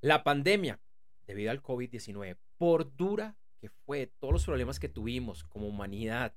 La 0.00 0.24
pandemia, 0.24 0.80
debido 1.26 1.50
al 1.50 1.62
COVID-19, 1.62 2.38
por 2.56 2.96
dura 2.96 3.36
que 3.60 3.68
fue, 3.68 4.06
todos 4.18 4.32
los 4.32 4.44
problemas 4.46 4.80
que 4.80 4.88
tuvimos 4.88 5.44
como 5.44 5.68
humanidad, 5.68 6.34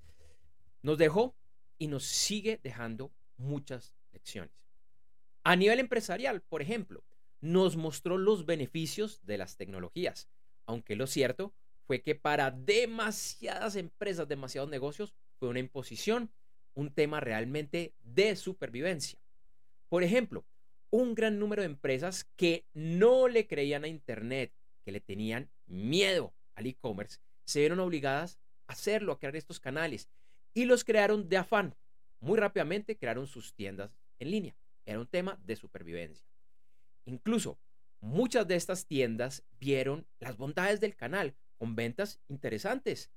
nos 0.81 0.97
dejó 0.97 1.35
y 1.77 1.87
nos 1.87 2.03
sigue 2.03 2.59
dejando 2.61 3.13
muchas 3.37 3.95
lecciones. 4.11 4.51
A 5.43 5.55
nivel 5.55 5.79
empresarial, 5.79 6.41
por 6.41 6.61
ejemplo, 6.61 7.03
nos 7.39 7.77
mostró 7.77 8.17
los 8.17 8.45
beneficios 8.45 9.21
de 9.25 9.37
las 9.37 9.55
tecnologías, 9.55 10.29
aunque 10.65 10.95
lo 10.97 11.07
cierto 11.07 11.53
fue 11.87 12.01
que 12.01 12.15
para 12.15 12.51
demasiadas 12.51 13.75
empresas, 13.75 14.27
demasiados 14.27 14.69
negocios, 14.69 15.13
fue 15.39 15.49
una 15.49 15.59
imposición, 15.59 16.31
un 16.73 16.93
tema 16.93 17.19
realmente 17.19 17.93
de 18.01 18.35
supervivencia. 18.35 19.19
Por 19.89 20.03
ejemplo, 20.03 20.45
un 20.93 21.15
gran 21.15 21.39
número 21.39 21.63
de 21.63 21.65
empresas 21.65 22.29
que 22.35 22.67
no 22.75 23.27
le 23.27 23.47
creían 23.47 23.83
a 23.83 23.87
Internet, 23.87 24.53
que 24.85 24.91
le 24.91 25.01
tenían 25.01 25.49
miedo 25.65 26.35
al 26.53 26.67
e-commerce, 26.67 27.17
se 27.45 27.61
vieron 27.61 27.79
obligadas 27.79 28.37
a 28.67 28.73
hacerlo, 28.73 29.11
a 29.11 29.17
crear 29.17 29.35
estos 29.35 29.59
canales 29.59 30.07
y 30.53 30.65
los 30.65 30.83
crearon 30.83 31.29
de 31.29 31.37
afán. 31.37 31.75
Muy 32.19 32.37
rápidamente 32.37 32.95
crearon 32.95 33.25
sus 33.25 33.55
tiendas 33.55 33.97
en 34.19 34.29
línea. 34.29 34.55
Era 34.85 34.99
un 34.99 35.07
tema 35.07 35.39
de 35.43 35.55
supervivencia. 35.55 36.27
Incluso 37.05 37.57
muchas 37.99 38.47
de 38.47 38.55
estas 38.55 38.85
tiendas 38.85 39.43
vieron 39.59 40.05
las 40.19 40.37
bondades 40.37 40.79
del 40.79 40.95
canal 40.95 41.33
con 41.57 41.75
ventas 41.75 42.19
interesantes, 42.27 43.09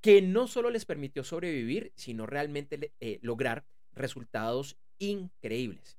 que 0.00 0.22
no 0.22 0.46
solo 0.46 0.70
les 0.70 0.84
permitió 0.84 1.24
sobrevivir, 1.24 1.92
sino 1.96 2.26
realmente 2.26 2.92
eh, 3.00 3.18
lograr 3.22 3.66
resultados 3.92 4.78
increíbles. 4.98 5.97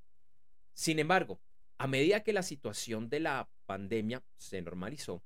Sin 0.80 0.98
embargo, 0.98 1.42
a 1.78 1.88
medida 1.88 2.24
que 2.24 2.32
la 2.32 2.42
situación 2.42 3.10
de 3.10 3.20
la 3.20 3.50
pandemia 3.66 4.24
se 4.38 4.62
normalizó 4.62 5.22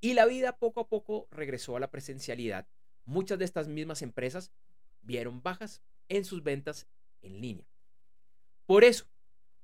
y 0.00 0.14
la 0.14 0.24
vida 0.24 0.56
poco 0.56 0.80
a 0.80 0.88
poco 0.88 1.28
regresó 1.30 1.76
a 1.76 1.80
la 1.80 1.90
presencialidad, 1.90 2.66
muchas 3.04 3.38
de 3.38 3.44
estas 3.44 3.68
mismas 3.68 4.00
empresas 4.00 4.50
vieron 5.02 5.42
bajas 5.42 5.82
en 6.08 6.24
sus 6.24 6.42
ventas 6.42 6.88
en 7.20 7.42
línea. 7.42 7.66
Por 8.64 8.82
eso, 8.82 9.04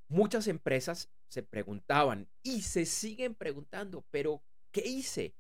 muchas 0.08 0.46
empresas 0.46 1.08
se 1.28 1.42
preguntaban 1.42 2.28
y 2.42 2.60
se 2.60 2.84
siguen 2.84 3.34
preguntando, 3.34 4.04
pero 4.10 4.42
¿qué 4.72 4.86
hice? 4.86 5.32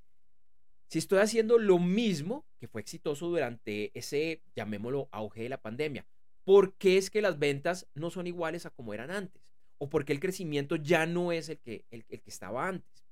Si 0.86 0.98
estoy 0.98 1.18
haciendo 1.18 1.58
lo 1.58 1.78
mismo 1.78 2.46
que 2.58 2.68
fue 2.68 2.80
exitoso 2.80 3.28
durante 3.28 3.90
ese, 3.92 4.40
llamémoslo, 4.56 5.10
auge 5.12 5.42
de 5.42 5.50
la 5.50 5.60
pandemia, 5.60 6.06
¿por 6.44 6.72
qué 6.78 6.96
es 6.96 7.10
que 7.10 7.20
las 7.20 7.38
ventas 7.38 7.86
no 7.92 8.08
son 8.08 8.26
iguales 8.26 8.64
a 8.64 8.70
como 8.70 8.94
eran 8.94 9.10
antes? 9.10 9.49
O 9.82 9.88
porque 9.88 10.12
el 10.12 10.20
crecimiento 10.20 10.76
ya 10.76 11.06
no 11.06 11.32
es 11.32 11.48
el 11.48 11.58
que, 11.58 11.86
el, 11.90 12.04
que 12.04 12.22
estaba 12.26 12.68
antes. 12.68 13.06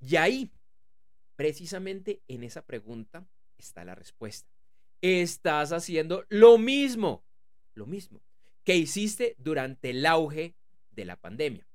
Y 0.00 0.14
ahí, 0.14 0.52
precisamente 1.34 2.22
en 2.28 2.44
esa 2.44 2.64
pregunta 2.64 3.26
está 3.58 3.84
la 3.84 3.96
respuesta. 3.96 4.48
Estás 5.02 5.72
haciendo 5.72 6.24
lo 6.28 6.56
mismo, 6.56 7.24
lo 7.74 7.86
mismo 7.86 8.22
que 8.62 8.76
hiciste 8.76 9.34
durante 9.38 9.90
el 9.90 10.06
auge 10.06 10.54
de 10.92 11.04
la 11.04 11.16
pandemia. 11.16 11.66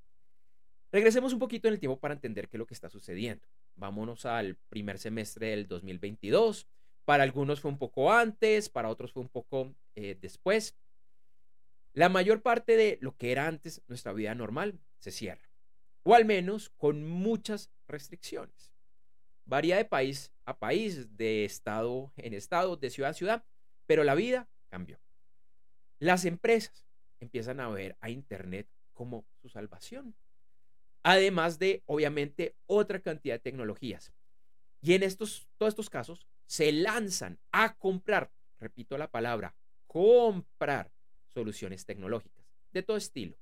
Regresemos 0.92 1.34
un 1.34 1.40
poquito 1.40 1.68
en 1.68 1.74
el 1.74 1.80
tiempo 1.82 2.00
para 2.00 2.14
entender 2.14 2.48
qué 2.48 2.56
es 2.56 2.60
lo 2.60 2.66
que 2.66 2.74
está 2.74 2.90
sucediendo. 2.90 3.46
Vámonos 3.76 4.26
al 4.26 4.56
primer 4.70 5.00
semestre 5.00 5.48
del 5.48 5.68
2022. 5.68 6.66
Para 7.04 7.24
algunos 7.24 7.60
fue 7.60 7.72
un 7.72 7.78
poco 7.78 8.12
antes, 8.12 8.70
para 8.70 8.90
otros 8.90 9.12
fue 9.12 9.22
un 9.22 9.30
poco 9.30 9.76
eh, 9.96 10.18
después. 10.20 10.78
La 11.94 12.10
mayor 12.10 12.42
parte 12.42 12.78
de 12.78 12.98
lo 13.02 13.18
que 13.18 13.32
era 13.32 13.48
antes 13.48 13.82
nuestra 13.88 14.14
vida 14.14 14.36
normal 14.36 14.80
se 15.00 15.12
cierra, 15.12 15.50
o 16.04 16.14
al 16.14 16.26
menos 16.26 16.70
con 16.78 17.04
muchas 17.04 17.72
restricciones. 17.88 18.74
Varía 19.46 19.78
de 19.78 19.86
país 19.86 20.32
a 20.46 20.58
país, 20.58 21.18
de 21.18 21.46
estado 21.46 22.14
en 22.18 22.34
estado, 22.34 22.78
de 22.78 22.90
ciudad 22.92 23.12
a 23.12 23.16
ciudad, 23.16 23.44
pero 23.88 24.04
la 24.04 24.14
vida 24.14 24.48
cambió. 24.70 25.00
Las 25.98 26.26
empresas 26.26 26.86
empiezan 27.20 27.60
a 27.60 27.70
ver 27.70 27.98
a 28.00 28.10
Internet 28.10 28.68
como 28.94 29.26
su 29.42 29.50
salvación, 29.50 30.14
además 31.02 31.58
de, 31.58 31.82
obviamente, 31.88 32.56
otra 32.68 33.00
cantidad 33.00 33.36
de 33.36 33.40
tecnologías. 33.40 34.14
Y 34.82 34.94
en 34.94 35.04
estos, 35.04 35.50
todos 35.58 35.72
estos 35.72 35.90
casos 35.90 36.28
se 36.46 36.72
lanzan 36.72 37.40
a 37.52 37.76
comprar, 37.76 38.32
repito 38.60 38.98
la 38.98 39.10
palabra, 39.10 39.56
comprar 39.88 40.92
soluciones 41.34 41.86
tecnológicas, 41.86 42.46
de 42.72 42.84
todo 42.84 42.98
estilo. 42.98 43.38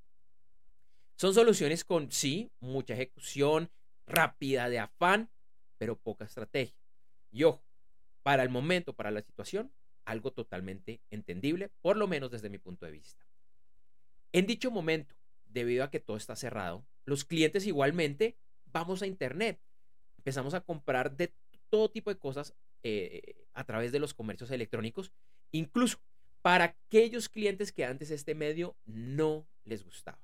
Son 1.16 1.34
soluciones 1.34 1.84
con, 1.84 2.12
sí, 2.12 2.52
mucha 2.60 2.94
ejecución, 2.94 3.70
rápida, 4.06 4.70
de 4.70 4.80
afán, 4.80 5.30
pero 5.78 5.98
poca 5.98 6.26
estrategia. 6.26 6.78
Y 7.32 7.44
ojo, 7.44 7.64
para 8.24 8.44
el 8.44 8.50
momento, 8.50 8.94
para 8.94 9.12
la 9.12 9.22
situación, 9.22 9.72
algo 10.06 10.32
totalmente 10.32 11.02
entendible, 11.10 11.70
por 11.82 11.98
lo 11.98 12.08
menos 12.08 12.32
desde 12.32 12.50
mi 12.50 12.58
punto 12.58 12.86
de 12.86 12.92
vista. 12.92 13.26
En 14.32 14.46
dicho 14.46 14.72
momento, 14.72 15.16
debido 15.46 15.84
a 15.84 15.90
que 15.90 16.00
todo 16.00 16.18
está 16.18 16.36
cerrado, 16.36 16.86
los 17.06 17.26
clientes 17.26 17.66
igualmente 17.66 18.38
vamos 18.66 19.02
a 19.02 19.08
Internet. 19.08 19.60
Empezamos 20.18 20.54
a 20.54 20.62
comprar 20.62 21.16
de 21.16 21.34
todo 21.70 21.90
tipo 21.90 22.10
de 22.10 22.20
cosas 22.20 22.54
eh, 22.84 23.48
a 23.54 23.64
través 23.64 23.92
de 23.92 24.00
los 24.00 24.14
comercios 24.14 24.52
electrónicos, 24.52 25.12
incluso 25.52 26.00
para 26.48 26.64
aquellos 26.64 27.28
clientes 27.28 27.74
que 27.74 27.84
antes 27.84 28.10
este 28.10 28.34
medio 28.34 28.78
no 28.86 29.46
les 29.66 29.84
gustaba. 29.84 30.24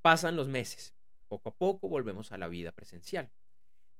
Pasan 0.00 0.36
los 0.36 0.46
meses, 0.46 0.94
poco 1.26 1.48
a 1.48 1.54
poco 1.56 1.88
volvemos 1.88 2.30
a 2.30 2.38
la 2.38 2.46
vida 2.46 2.70
presencial. 2.70 3.32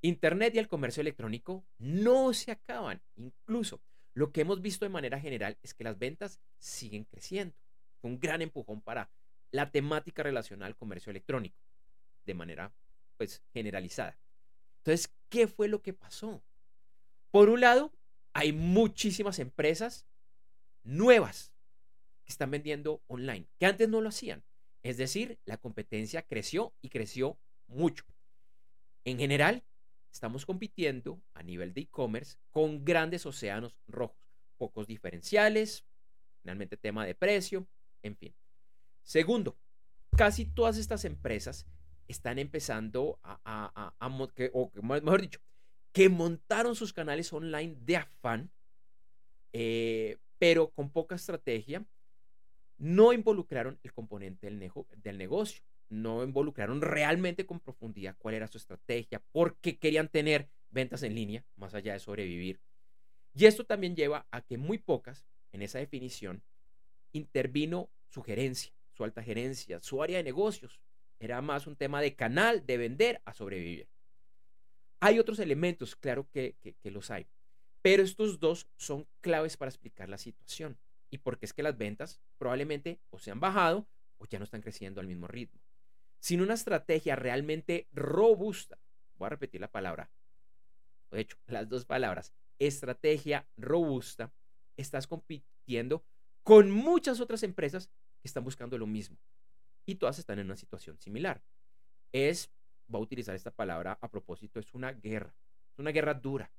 Internet 0.00 0.55
y 0.55 0.60
el 0.60 0.69
comercio 0.69 1.00
electrónico 1.00 1.65
no 1.78 2.33
se 2.34 2.53
acaban. 2.53 3.03
Incluso 3.16 3.81
lo 4.15 4.31
que 4.31 4.43
hemos 4.43 4.62
visto 4.62 4.84
de 4.84 4.91
manera 4.91 5.19
general 5.19 5.59
es 5.60 5.75
que 5.75 5.83
las 5.83 5.99
ventas 5.99 6.39
siguen 6.60 7.03
creciendo. 7.03 7.56
Un 8.03 8.21
gran 8.21 8.43
empujón 8.43 8.81
para 8.81 9.10
la 9.50 9.72
temática 9.72 10.22
relacionada 10.22 10.69
al 10.69 10.77
comercio 10.77 11.10
electrónico, 11.10 11.59
de 12.27 12.34
manera 12.34 12.72
pues 13.16 13.43
generalizada. 13.53 14.16
Entonces, 14.84 15.12
¿qué 15.28 15.49
fue 15.49 15.66
lo 15.66 15.83
que 15.83 15.94
pasó? 15.94 16.44
Por 17.33 17.49
un 17.49 17.60
lado, 17.60 17.93
hay 18.34 18.53
muchísimas 18.53 19.41
empresas 19.41 20.06
nuevas 20.85 21.53
que 22.25 22.31
están 22.31 22.51
vendiendo 22.51 23.03
online, 23.07 23.47
que 23.59 23.67
antes 23.67 23.89
no 23.89 24.01
lo 24.01 24.09
hacían. 24.09 24.43
Es 24.83 24.97
decir, 24.97 25.39
la 25.45 25.59
competencia 25.59 26.23
creció 26.23 26.73
y 26.81 26.89
creció 26.89 27.39
mucho. 27.67 28.05
En 29.05 29.19
general, 29.19 29.63
estamos 30.13 30.47
compitiendo 30.47 31.21
a 31.35 31.43
nivel 31.43 31.73
de 31.73 31.83
e-commerce 31.83 32.39
con 32.51 32.85
grandes 32.85 33.27
océanos 33.27 33.77
rojos, 33.87 34.17
pocos 34.57 34.87
diferenciales, 34.87 35.85
finalmente 36.43 36.77
tema 36.77 37.05
de 37.05 37.15
precio, 37.15 37.67
en 38.03 38.17
fin. 38.17 38.35
Segundo, 39.03 39.57
casi 40.17 40.47
todas 40.47 40.77
estas 40.77 41.05
empresas 41.05 41.67
están 42.09 42.39
empezando 42.39 43.19
a, 43.23 43.41
a, 43.45 43.95
a, 43.99 44.07
o 44.53 44.71
mejor 44.83 45.21
dicho, 45.21 45.41
que 45.93 46.09
montaron 46.09 46.75
sus 46.75 46.93
canales 46.93 47.33
online 47.33 47.77
de 47.81 47.97
afán 47.97 48.51
eh, 49.53 50.19
pero 50.41 50.71
con 50.71 50.89
poca 50.89 51.17
estrategia, 51.17 51.84
no 52.78 53.12
involucraron 53.12 53.78
el 53.83 53.93
componente 53.93 54.47
del, 54.47 55.19
negocio, 55.19 55.62
no 55.91 56.25
involucraron 56.25 56.81
realmente 56.81 57.45
con 57.45 57.61
profundidad 57.61 58.17
cuál 58.19 58.37
era 58.37 58.49
su 58.49 58.56
estrategia, 58.56 59.23
por 59.33 59.56
qué 59.59 59.78
querían 59.78 60.09
tener 60.09 60.49
ventas 60.71 61.03
en 61.03 61.15
línea, 61.15 61.45
más 61.56 61.75
allá 61.75 61.93
de 61.93 61.99
sobrevivir. 61.99 62.59
Y 63.34 63.45
esto 63.45 63.65
también 63.65 63.95
lleva 63.95 64.27
a 64.31 64.41
que 64.41 64.56
muy 64.56 64.78
pocas, 64.78 65.27
en 65.53 65.61
esa 65.61 65.78
definición, 65.78 66.43
intervino 67.12 67.91
su 68.09 68.22
gerencia, 68.22 68.72
su 68.95 69.04
alta 69.04 69.22
gerencia, 69.22 69.83
su 69.83 70.03
área 70.03 70.16
de 70.16 70.25
negocios. 70.25 70.81
Era 71.19 71.42
más 71.42 71.66
un 71.66 71.77
tema 71.77 72.01
de 72.01 72.15
canal, 72.16 72.65
de 72.65 72.78
vender 72.78 73.21
a 73.27 73.34
sobrevivir. 73.34 73.89
Hay 75.01 75.19
otros 75.19 75.39
elementos, 75.39 75.97
claro 75.97 76.31
que 76.33 76.54
los 76.84 77.10
hay. 77.10 77.27
Pero 77.82 78.03
estos 78.03 78.38
dos 78.38 78.68
son 78.77 79.06
claves 79.21 79.56
para 79.56 79.71
explicar 79.71 80.09
la 80.09 80.18
situación 80.18 80.78
y 81.10 81.18
porque 81.18 81.47
es 81.47 81.53
que 81.53 81.62
las 81.62 81.77
ventas 81.77 82.21
probablemente 82.38 83.00
o 83.10 83.18
se 83.18 83.30
han 83.30 83.41
bajado 83.41 83.86
o 84.18 84.27
ya 84.27 84.38
no 84.38 84.44
están 84.44 84.60
creciendo 84.60 85.00
al 85.00 85.06
mismo 85.06 85.27
ritmo. 85.27 85.60
Sin 86.18 86.42
una 86.42 86.54
estrategia 86.54 87.16
realmente 87.16 87.88
robusta, 87.92 88.78
voy 89.16 89.27
a 89.27 89.30
repetir 89.30 89.60
la 89.60 89.71
palabra, 89.71 90.10
de 91.10 91.21
hecho, 91.21 91.36
las 91.47 91.68
dos 91.68 91.84
palabras, 91.84 92.32
estrategia 92.59 93.48
robusta, 93.56 94.32
estás 94.77 95.06
compitiendo 95.06 96.04
con 96.42 96.71
muchas 96.71 97.21
otras 97.21 97.42
empresas 97.42 97.88
que 98.21 98.28
están 98.28 98.44
buscando 98.44 98.77
lo 98.77 98.86
mismo 98.86 99.18
y 99.86 99.94
todas 99.94 100.18
están 100.18 100.38
en 100.38 100.47
una 100.47 100.56
situación 100.56 100.98
similar. 100.98 101.42
Es, 102.12 102.50
voy 102.86 103.00
a 103.00 103.04
utilizar 103.04 103.34
esta 103.34 103.50
palabra 103.50 103.98
a 104.00 104.10
propósito, 104.10 104.60
es 104.60 104.74
una 104.74 104.92
guerra, 104.92 105.34
es 105.72 105.78
una 105.78 105.91
guerra 105.91 106.12
dura 106.12 106.53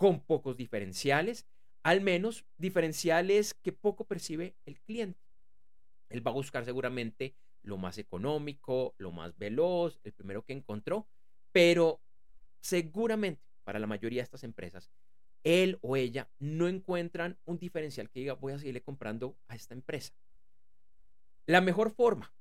con 0.00 0.20
pocos 0.22 0.56
diferenciales, 0.56 1.46
al 1.82 2.00
menos 2.00 2.46
diferenciales 2.56 3.52
que 3.52 3.70
poco 3.70 4.06
percibe 4.06 4.56
el 4.64 4.80
cliente. 4.80 5.20
Él 6.08 6.26
va 6.26 6.30
a 6.30 6.34
buscar 6.34 6.64
seguramente 6.64 7.34
lo 7.60 7.76
más 7.76 7.98
económico, 7.98 8.94
lo 8.96 9.12
más 9.12 9.36
veloz, 9.36 10.00
el 10.02 10.14
primero 10.14 10.42
que 10.42 10.54
encontró, 10.54 11.06
pero 11.52 12.00
seguramente 12.60 13.42
para 13.62 13.78
la 13.78 13.86
mayoría 13.86 14.20
de 14.20 14.24
estas 14.24 14.42
empresas, 14.42 14.90
él 15.44 15.78
o 15.82 15.96
ella 15.96 16.30
no 16.38 16.66
encuentran 16.66 17.38
un 17.44 17.58
diferencial 17.58 18.08
que 18.08 18.20
diga 18.20 18.32
voy 18.32 18.54
a 18.54 18.58
seguirle 18.58 18.80
comprando 18.80 19.36
a 19.48 19.54
esta 19.54 19.74
empresa. 19.74 20.14
La 21.44 21.60
mejor 21.60 21.90
forma, 21.90 22.32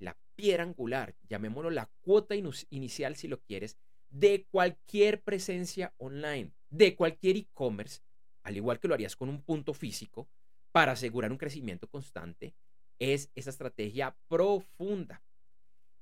la 0.00 0.18
piedra 0.34 0.64
angular, 0.64 1.14
llamémoslo 1.28 1.70
la 1.70 1.88
cuota 2.00 2.34
inicial 2.34 3.14
si 3.14 3.28
lo 3.28 3.38
quieres, 3.38 3.78
de 4.10 4.48
cualquier 4.50 5.22
presencia 5.22 5.94
online, 5.98 6.52
de 6.72 6.96
cualquier 6.96 7.36
e-commerce, 7.36 8.00
al 8.42 8.56
igual 8.56 8.80
que 8.80 8.88
lo 8.88 8.94
harías 8.94 9.14
con 9.14 9.28
un 9.28 9.42
punto 9.42 9.74
físico, 9.74 10.28
para 10.72 10.92
asegurar 10.92 11.30
un 11.30 11.36
crecimiento 11.36 11.86
constante, 11.86 12.54
es 12.98 13.30
esa 13.34 13.50
estrategia 13.50 14.16
profunda, 14.26 15.22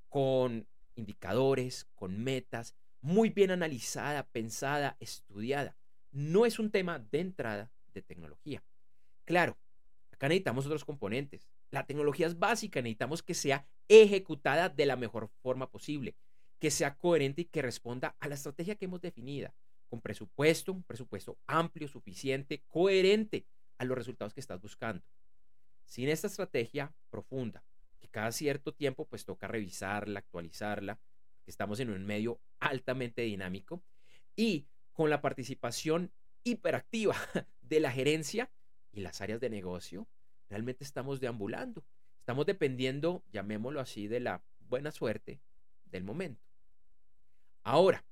con 0.08 0.68
indicadores, 0.94 1.86
con 1.96 2.22
metas, 2.22 2.76
muy 3.00 3.30
bien 3.30 3.50
analizada, 3.50 4.28
pensada, 4.28 4.96
estudiada. 5.00 5.76
No 6.12 6.46
es 6.46 6.58
un 6.58 6.70
tema 6.70 6.98
de 6.98 7.20
entrada 7.20 7.72
de 7.92 8.02
tecnología. 8.02 8.62
Claro, 9.24 9.58
acá 10.12 10.28
necesitamos 10.28 10.66
otros 10.66 10.84
componentes. 10.84 11.48
La 11.70 11.84
tecnología 11.84 12.28
es 12.28 12.38
básica, 12.38 12.80
necesitamos 12.80 13.22
que 13.22 13.34
sea 13.34 13.66
ejecutada 13.88 14.68
de 14.68 14.86
la 14.86 14.96
mejor 14.96 15.30
forma 15.42 15.68
posible, 15.68 16.14
que 16.60 16.70
sea 16.70 16.96
coherente 16.96 17.42
y 17.42 17.46
que 17.46 17.62
responda 17.62 18.16
a 18.20 18.28
la 18.28 18.34
estrategia 18.36 18.76
que 18.76 18.84
hemos 18.84 19.00
definida, 19.00 19.52
con 19.90 20.00
presupuesto, 20.00 20.72
un 20.72 20.84
presupuesto 20.84 21.36
amplio, 21.46 21.88
suficiente, 21.88 22.62
coherente 22.68 23.44
a 23.76 23.84
los 23.84 23.98
resultados 23.98 24.32
que 24.32 24.40
estás 24.40 24.60
buscando. 24.60 25.04
Sin 25.84 26.08
esta 26.08 26.28
estrategia 26.28 26.94
profunda, 27.10 27.64
que 27.98 28.08
cada 28.08 28.30
cierto 28.30 28.72
tiempo 28.72 29.06
pues 29.06 29.24
toca 29.24 29.48
revisarla, 29.48 30.20
actualizarla, 30.20 31.00
estamos 31.46 31.80
en 31.80 31.90
un 31.90 32.06
medio 32.06 32.40
altamente 32.60 33.22
dinámico, 33.22 33.82
y 34.36 34.68
con 34.92 35.10
la 35.10 35.20
participación 35.20 36.12
hiperactiva 36.44 37.16
de 37.60 37.80
la 37.80 37.90
gerencia 37.90 38.50
y 38.92 39.00
las 39.00 39.20
áreas 39.20 39.40
de 39.40 39.50
negocio, 39.50 40.06
realmente 40.48 40.84
estamos 40.84 41.20
deambulando. 41.20 41.84
Estamos 42.18 42.46
dependiendo, 42.46 43.24
llamémoslo 43.32 43.80
así, 43.80 44.06
de 44.06 44.20
la 44.20 44.42
buena 44.60 44.92
suerte 44.92 45.40
del 45.86 46.04
momento. 46.04 46.46
Ahora, 47.62 48.04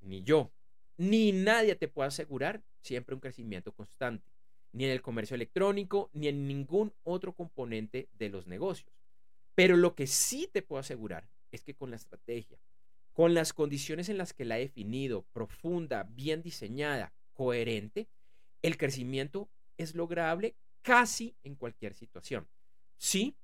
ni 0.00 0.22
yo, 0.22 0.52
ni 1.00 1.32
nadie 1.32 1.76
te 1.76 1.88
puede 1.88 2.08
asegurar 2.08 2.62
siempre 2.82 3.14
un 3.14 3.22
crecimiento 3.22 3.72
constante, 3.72 4.30
ni 4.72 4.84
en 4.84 4.90
el 4.90 5.00
comercio 5.00 5.34
electrónico, 5.34 6.10
ni 6.12 6.28
en 6.28 6.46
ningún 6.46 6.92
otro 7.04 7.32
componente 7.32 8.10
de 8.18 8.28
los 8.28 8.46
negocios. 8.46 8.92
Pero 9.54 9.78
lo 9.78 9.94
que 9.94 10.06
sí 10.06 10.46
te 10.52 10.60
puedo 10.60 10.78
asegurar 10.78 11.26
es 11.52 11.64
que 11.64 11.74
con 11.74 11.88
la 11.88 11.96
estrategia, 11.96 12.58
con 13.14 13.32
las 13.32 13.54
condiciones 13.54 14.10
en 14.10 14.18
las 14.18 14.34
que 14.34 14.44
la 14.44 14.58
he 14.58 14.60
definido, 14.60 15.24
profunda, 15.32 16.02
bien 16.02 16.42
diseñada, 16.42 17.14
coherente, 17.32 18.06
el 18.60 18.76
crecimiento 18.76 19.48
es 19.78 19.94
lograble 19.94 20.54
casi 20.82 21.34
en 21.44 21.54
cualquier 21.54 21.94
situación. 21.94 22.46
Sí, 22.98 23.34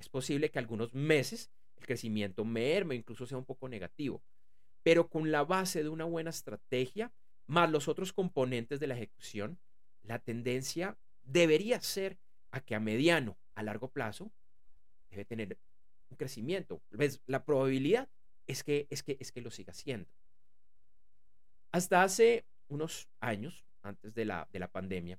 es 0.00 0.08
posible 0.08 0.50
que 0.50 0.58
algunos 0.58 0.92
meses 0.94 1.52
el 1.76 1.86
crecimiento 1.86 2.44
merme, 2.44 2.96
incluso 2.96 3.24
sea 3.24 3.38
un 3.38 3.44
poco 3.44 3.68
negativo, 3.68 4.20
pero 4.84 5.08
con 5.08 5.32
la 5.32 5.42
base 5.42 5.82
de 5.82 5.88
una 5.88 6.04
buena 6.04 6.30
estrategia, 6.30 7.10
más 7.46 7.70
los 7.70 7.88
otros 7.88 8.12
componentes 8.12 8.78
de 8.78 8.86
la 8.86 8.94
ejecución, 8.94 9.58
la 10.02 10.18
tendencia 10.18 10.96
debería 11.24 11.80
ser 11.80 12.18
a 12.50 12.60
que 12.60 12.74
a 12.74 12.80
mediano, 12.80 13.36
a 13.54 13.62
largo 13.62 13.88
plazo, 13.88 14.30
debe 15.10 15.24
tener 15.24 15.58
un 16.10 16.16
crecimiento. 16.18 16.82
La 17.26 17.44
probabilidad 17.44 18.08
es 18.46 18.62
que, 18.62 18.86
es, 18.90 19.02
que, 19.02 19.16
es 19.18 19.32
que 19.32 19.40
lo 19.40 19.50
siga 19.50 19.72
haciendo. 19.72 20.08
Hasta 21.72 22.02
hace 22.02 22.44
unos 22.68 23.08
años, 23.20 23.64
antes 23.82 24.14
de 24.14 24.26
la, 24.26 24.48
de 24.52 24.58
la 24.58 24.68
pandemia, 24.68 25.18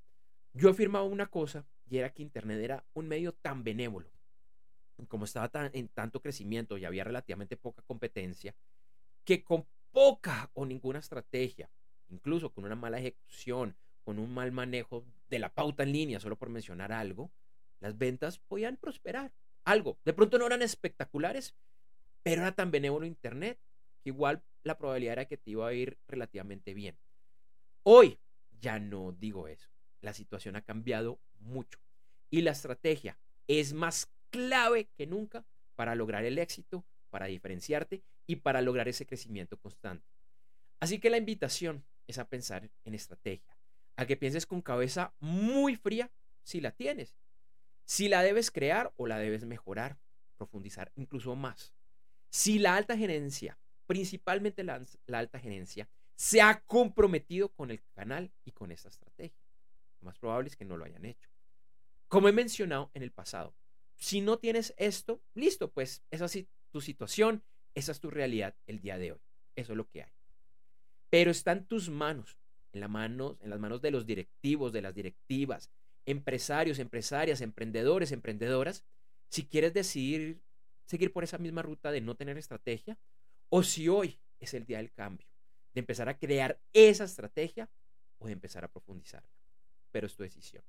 yo 0.54 0.70
afirmaba 0.70 1.06
una 1.06 1.26
cosa 1.26 1.66
y 1.90 1.98
era 1.98 2.12
que 2.12 2.22
Internet 2.22 2.62
era 2.62 2.86
un 2.94 3.08
medio 3.08 3.34
tan 3.34 3.64
benévolo. 3.64 4.12
Como 5.08 5.26
estaba 5.26 5.50
tan, 5.50 5.72
en 5.74 5.88
tanto 5.90 6.22
crecimiento 6.22 6.78
y 6.78 6.86
había 6.86 7.04
relativamente 7.04 7.58
poca 7.58 7.82
competencia, 7.82 8.56
que 9.26 9.44
con 9.44 9.66
poca 9.92 10.50
o 10.54 10.66
ninguna 10.66 11.00
estrategia, 11.00 11.70
incluso 12.10 12.52
con 12.52 12.64
una 12.64 12.76
mala 12.76 13.00
ejecución, 13.00 13.76
con 14.04 14.20
un 14.20 14.34
mal 14.34 14.52
manejo 14.52 15.04
de 15.30 15.40
la 15.40 15.54
pauta 15.54 15.84
en 15.84 15.92
línea, 15.92 16.20
solo 16.20 16.38
por 16.38 16.50
mencionar 16.50 16.92
algo, 16.92 17.32
las 17.80 17.98
ventas 17.98 18.40
podían 18.40 18.78
prosperar. 18.78 19.34
Algo. 19.64 19.98
De 20.06 20.14
pronto 20.14 20.38
no 20.38 20.46
eran 20.46 20.62
espectaculares, 20.62 21.56
pero 22.22 22.44
era 22.44 22.52
tan 22.52 22.70
benévolo 22.70 23.08
Internet 23.08 23.58
que 24.04 24.12
igual 24.12 24.44
la 24.64 24.78
probabilidad 24.78 25.14
era 25.14 25.26
que 25.26 25.38
te 25.38 25.52
iba 25.52 25.68
a 25.68 25.74
ir 25.74 25.98
relativamente 26.08 26.76
bien. 26.76 26.96
Hoy 27.82 28.20
ya 28.60 28.80
no 28.80 29.12
digo 29.12 29.48
eso. 29.48 29.70
La 30.02 30.14
situación 30.14 30.56
ha 30.56 30.62
cambiado 30.62 31.20
mucho 31.40 31.80
y 32.30 32.42
la 32.42 32.52
estrategia 32.52 33.18
es 33.48 33.74
más 33.74 34.12
clave 34.30 34.88
que 34.96 35.08
nunca 35.08 35.46
para 35.76 35.96
lograr 35.96 36.26
el 36.26 36.38
éxito, 36.38 36.86
para 37.10 37.26
diferenciarte 37.26 38.04
y 38.28 38.38
para 38.38 38.62
lograr 38.62 38.88
ese 38.88 39.06
crecimiento 39.06 39.58
constante. 39.58 40.06
Así 40.80 41.00
que 41.00 41.10
la 41.10 41.18
invitación 41.18 41.86
es 42.08 42.18
a 42.18 42.28
pensar 42.28 42.70
en 42.84 42.94
estrategia, 42.94 43.58
a 43.96 44.06
que 44.06 44.18
pienses 44.18 44.46
con 44.46 44.62
cabeza 44.62 45.14
muy 45.20 45.76
fría 45.76 46.12
si 46.44 46.62
la 46.62 46.72
tienes, 46.72 47.16
si 47.86 48.08
la 48.10 48.24
debes 48.24 48.52
crear 48.52 48.94
o 48.98 49.08
la 49.08 49.18
debes 49.18 49.46
mejorar, 49.46 49.98
profundizar 50.38 50.92
incluso 50.96 51.36
más. 51.36 51.74
Si 52.30 52.60
la 52.60 52.76
alta 52.76 52.98
gerencia, 52.98 53.58
principalmente 53.88 54.64
la, 54.64 54.84
alta 55.14 55.40
gerencia, 55.40 55.88
se 56.16 56.42
ha 56.42 56.62
comprometido 56.62 57.50
con 57.50 57.72
el 57.72 57.82
canal 57.94 58.32
y 58.44 58.52
con 58.52 58.72
esta 58.72 58.90
estrategia. 58.90 59.44
Lo 60.02 60.06
más 60.06 60.18
probable 60.18 60.50
es 60.50 60.56
que 60.56 60.66
no 60.66 60.78
lo 60.78 60.86
hayan 60.86 61.06
hecho. 61.06 61.30
Como 62.08 62.28
he 62.28 62.34
mencionado 62.34 62.92
en 62.94 63.04
el 63.04 63.12
pasado, 63.12 63.56
si 63.96 64.22
no 64.22 64.38
tienes 64.38 64.74
esto, 64.78 65.22
listo, 65.34 65.72
pues 65.72 66.04
es 66.12 66.48
tu 66.72 66.82
situación, 66.82 67.44
esa 67.76 67.92
es 67.92 68.00
tu 68.00 68.10
realidad 68.10 68.56
el 68.66 68.80
día 68.80 68.98
de 68.98 69.12
hoy. 69.12 69.20
Eso 69.56 69.74
es 69.74 69.78
lo 69.78 69.88
que 69.88 70.04
hay. 70.04 70.12
Pero 71.10 71.32
está 71.32 71.52
en 71.52 71.66
tus 71.66 71.90
manos, 71.90 72.38
en, 72.74 72.80
la 72.80 72.88
mano, 72.88 73.38
en 73.42 73.50
las 73.50 73.60
manos 73.60 73.82
de 73.82 73.92
los 73.92 74.06
directivos, 74.06 74.74
de 74.74 74.82
las 74.82 74.96
directivas, 74.96 75.70
empresarios, 76.06 76.80
empresarias, 76.80 77.42
emprendedores, 77.42 78.12
emprendedoras, 78.12 78.84
si 79.30 79.46
quieres 79.46 79.74
decidir 79.74 80.42
seguir 80.86 81.12
por 81.12 81.24
esa 81.24 81.38
misma 81.38 81.62
ruta 81.62 81.92
de 81.92 82.02
no 82.02 82.16
tener 82.16 82.38
estrategia, 82.38 82.98
o 83.50 83.64
si 83.64 83.90
hoy 83.90 84.20
es 84.40 84.54
el 84.54 84.66
día 84.66 84.78
del 84.78 84.92
cambio, 84.92 85.28
de 85.74 85.80
empezar 85.80 86.10
a 86.10 86.18
crear 86.18 86.60
esa 86.74 87.04
estrategia 87.04 87.70
o 88.20 88.28
de 88.28 88.34
empezar 88.34 88.64
a 88.64 88.68
profundizarla. 88.68 89.30
Pero 89.92 90.08
es 90.08 90.16
tu 90.16 90.24
decisión. 90.24 90.64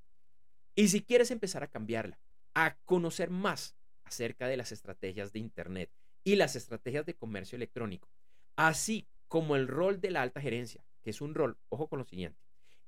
Y 0.75 0.89
si 0.89 1.03
quieres 1.03 1.31
empezar 1.31 1.63
a 1.63 1.69
cambiarla, 1.69 2.19
a 2.55 2.77
conocer 2.85 3.31
más 3.31 3.77
acerca 4.05 4.47
de 4.49 4.57
las 4.57 4.73
estrategias 4.73 5.33
de 5.33 5.39
Internet 5.39 5.91
y 6.27 6.35
las 6.35 6.57
estrategias 6.57 7.07
de 7.07 7.15
comercio 7.15 7.55
electrónico, 7.55 8.09
así 8.57 9.07
como 9.29 9.55
el 9.55 9.69
rol 9.69 10.01
de 10.01 10.11
la 10.11 10.23
alta 10.23 10.41
gerencia, 10.41 10.85
que 11.05 11.11
es 11.11 11.21
un 11.21 11.37
rol, 11.37 11.57
ojo 11.69 11.87
con 11.87 12.01
lo 12.01 12.05
siguiente, 12.05 12.41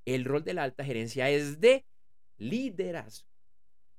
el 0.07 0.25
rol 0.25 0.42
de 0.42 0.54
la 0.54 0.64
alta 0.64 0.85
gerencia 0.85 1.30
es 1.30 1.61
de 1.61 1.87
liderazgo. 2.37 3.28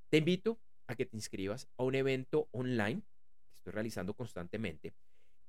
Te 0.10 0.17
invito 0.17 0.60
a 0.88 0.96
que 0.96 1.05
te 1.05 1.15
inscribas 1.15 1.69
a 1.77 1.84
un 1.84 1.96
evento 1.96 2.50
online 2.51 3.01
que 3.48 3.55
estoy 3.55 3.72
realizando 3.72 4.13
constantemente, 4.13 4.93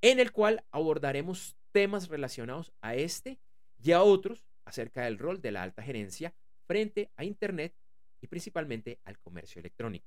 en 0.02 0.20
el 0.20 0.30
cual 0.30 0.64
abordaremos 0.70 1.56
temas 1.72 2.06
relacionados 2.06 2.72
a 2.82 2.94
este 2.94 3.40
y 3.82 3.90
a 3.90 4.04
otros 4.04 4.46
acerca 4.64 5.02
del 5.02 5.18
rol 5.18 5.42
de 5.42 5.50
la 5.50 5.64
alta 5.64 5.82
gerencia 5.82 6.32
frente 6.68 7.10
a 7.16 7.24
Internet 7.24 7.74
y 8.20 8.28
principalmente 8.28 9.00
al 9.02 9.18
comercio 9.18 9.58
electrónico. 9.58 10.06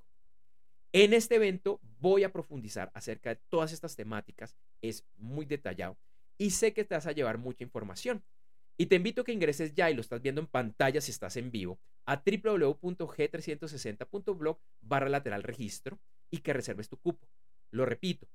En 0.95 1.11
este 1.13 1.35
evento 1.35 1.79
voy 1.99 2.23
a 2.23 2.31
profundizar 2.31 2.91
acerca 2.93 3.31
de 3.31 3.41
todas 3.49 3.73
estas 3.73 3.95
temáticas, 3.95 4.55
es 4.79 5.07
muy 5.17 5.47
detallado 5.47 5.97
y 6.37 6.51
sé 6.51 6.71
que 6.71 6.83
te 6.83 6.93
vas 6.93 7.07
a 7.07 7.13
llevar 7.13 7.39
mucha 7.39 7.63
información. 7.63 8.23
Y 8.77 8.85
te 8.85 8.93
invito 8.95 9.21
a 9.21 9.23
que 9.23 9.31
ingreses 9.31 9.73
ya 9.73 9.89
y 9.89 9.95
lo 9.95 10.01
estás 10.01 10.21
viendo 10.21 10.41
en 10.41 10.47
pantalla 10.47 11.01
si 11.01 11.09
estás 11.09 11.35
en 11.37 11.49
vivo 11.49 11.79
a 12.05 12.21
www.g360.blog 12.23 14.59
barra 14.81 15.09
lateral 15.09 15.41
registro 15.41 15.99
y 16.29 16.37
que 16.39 16.53
reserves 16.53 16.89
tu 16.89 16.97
cupo. 16.97 17.27
Lo 17.71 17.87
repito, 17.87 18.27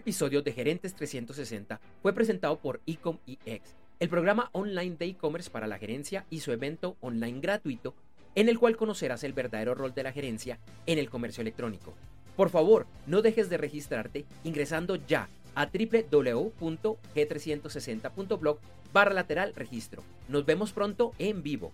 episodio 0.00 0.42
de 0.42 0.52
Gerentes 0.52 0.94
360 0.94 1.80
fue 2.02 2.12
presentado 2.14 2.58
por 2.58 2.80
Ecom 2.86 3.18
EX, 3.26 3.76
el 4.00 4.08
programa 4.08 4.48
online 4.52 4.96
de 4.96 5.04
e-commerce 5.06 5.50
para 5.50 5.66
la 5.66 5.78
gerencia 5.78 6.24
y 6.30 6.40
su 6.40 6.52
evento 6.52 6.96
online 7.00 7.40
gratuito 7.40 7.94
en 8.34 8.48
el 8.48 8.58
cual 8.58 8.78
conocerás 8.78 9.24
el 9.24 9.34
verdadero 9.34 9.74
rol 9.74 9.92
de 9.92 10.02
la 10.02 10.12
gerencia 10.12 10.58
en 10.86 10.98
el 10.98 11.10
comercio 11.10 11.42
electrónico. 11.42 11.92
Por 12.34 12.48
favor, 12.48 12.86
no 13.06 13.20
dejes 13.20 13.50
de 13.50 13.58
registrarte 13.58 14.24
ingresando 14.42 14.96
ya 14.96 15.28
a 15.54 15.66
www.g360.blog 15.66 18.58
barra 18.94 19.12
lateral 19.12 19.52
registro. 19.54 20.02
Nos 20.28 20.46
vemos 20.46 20.72
pronto 20.72 21.12
en 21.18 21.42
vivo. 21.42 21.72